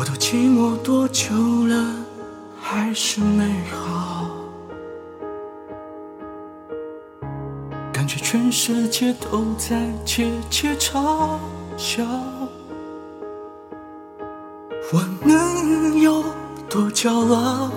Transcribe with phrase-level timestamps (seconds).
[0.00, 1.34] 我都寂寞多久
[1.66, 1.94] 了，
[2.58, 4.30] 还是美好。
[7.92, 11.36] 感觉全世界都在窃窃嘲
[11.76, 12.02] 笑，
[14.90, 16.24] 我能有
[16.66, 17.70] 多骄傲？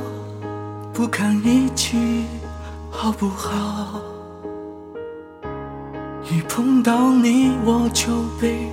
[0.93, 2.23] 不堪一击，
[2.89, 3.99] 好不好？
[6.31, 8.07] 一碰到你，我就
[8.39, 8.71] 被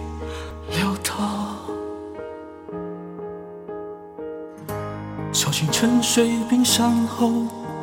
[5.32, 7.30] 小心沉睡冰山后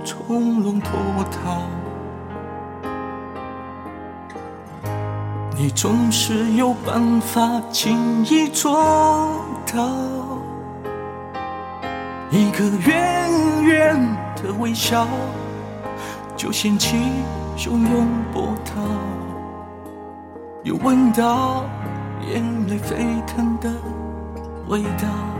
[0.03, 0.91] 从容脱
[1.31, 1.61] 逃。
[5.55, 8.75] 你总是有办法轻易做
[9.73, 9.89] 到，
[12.29, 15.07] 一个远远的微笑，
[16.35, 16.97] 就掀起
[17.57, 18.81] 汹涌波涛，
[20.63, 21.63] 又闻到
[22.29, 23.71] 眼泪沸腾的
[24.67, 25.36] 味道。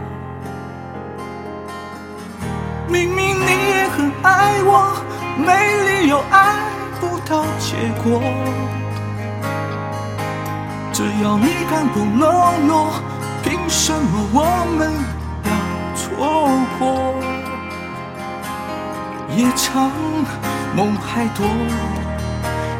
[2.89, 4.95] 明明你也很爱我，
[5.37, 5.47] 没
[5.87, 6.55] 理由爱
[6.99, 8.21] 不到结果。
[10.93, 12.93] 只要你敢不懦弱，
[13.43, 14.91] 凭什么我们
[15.43, 15.51] 要
[15.95, 16.49] 错
[16.79, 17.13] 过？
[19.35, 19.91] 夜长
[20.75, 21.45] 梦还多，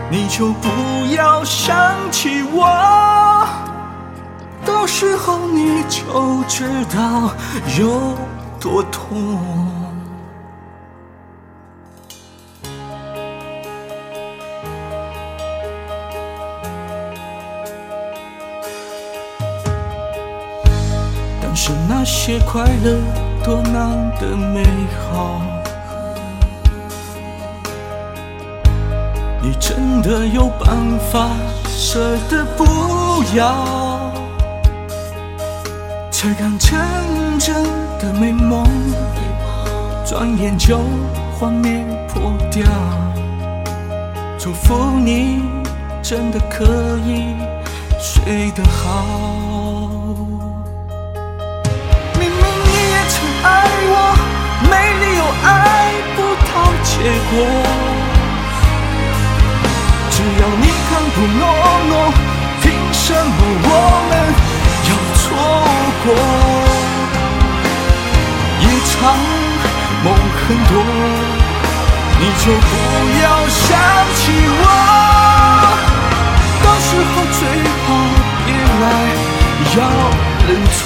[0.09, 3.45] 你就不要想起我，
[4.65, 7.29] 到时候你就知道
[7.77, 8.15] 有
[8.59, 9.86] 多痛。
[21.59, 22.99] 是那些快乐
[23.43, 24.63] 多难的美
[25.09, 25.41] 好，
[29.41, 30.77] 你真的有办
[31.11, 31.27] 法
[31.67, 32.63] 舍得不
[33.35, 34.13] 要？
[36.11, 36.79] 才刚成
[37.39, 37.63] 真
[37.97, 38.63] 的美梦，
[40.05, 40.77] 转眼就
[41.39, 42.63] 幻灭破掉。
[44.37, 45.41] 祝福你
[46.03, 46.63] 真的可
[47.03, 47.35] 以
[47.99, 49.56] 睡得好。
[56.97, 57.31] 结果。
[60.09, 61.41] 只要你敢不懦
[61.89, 61.93] 弱，
[62.61, 63.69] 凭什么我
[64.09, 64.11] 们
[64.89, 65.23] 要错
[66.03, 66.05] 过？
[68.59, 68.93] 夜长
[70.03, 70.05] 梦
[70.41, 70.71] 很多，
[72.19, 72.71] 你就不
[73.21, 73.61] 要想
[74.15, 74.19] 起
[74.59, 74.63] 我。
[76.63, 77.41] 到时候最
[77.83, 77.87] 好
[78.45, 78.47] 别
[78.81, 78.83] 来
[79.75, 79.79] 要
[80.47, 80.77] 认错，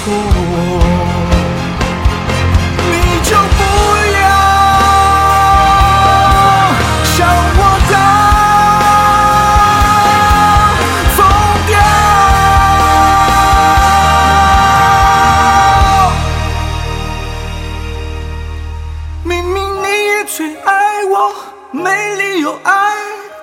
[20.34, 21.30] 最爱我，
[21.72, 22.96] 没理由爱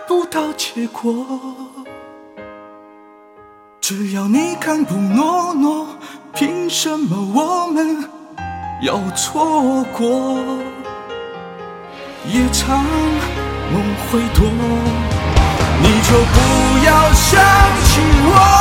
[0.08, 1.24] 不到结果。
[3.80, 5.86] 只要你敢不懦弱，
[6.34, 8.04] 凭什么我们
[8.82, 10.40] 要错过？
[12.26, 12.84] 夜长
[13.72, 14.50] 梦会多，
[15.84, 17.40] 你就不要想
[17.86, 18.59] 起我。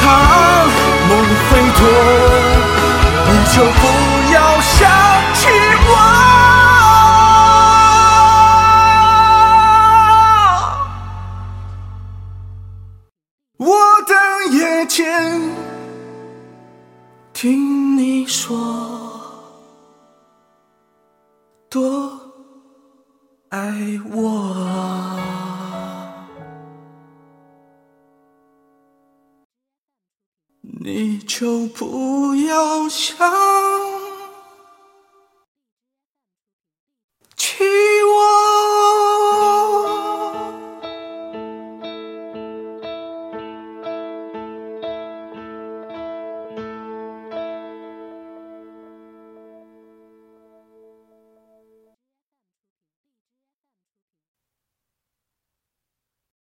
[0.00, 0.04] 长
[1.08, 1.10] 梦
[1.48, 1.80] 会多，
[3.26, 3.82] 你就不
[4.32, 4.76] 要想
[5.34, 5.40] 起
[5.86, 5.90] 我。
[13.58, 13.66] 我
[14.06, 14.12] 等
[14.52, 14.96] 夜间
[17.32, 18.56] 听你说。
[21.70, 22.18] 多
[23.50, 23.60] 爱
[24.10, 24.54] 我
[30.70, 33.16] 你就不要想